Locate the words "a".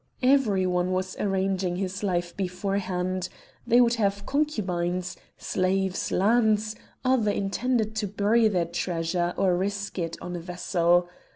10.35-10.39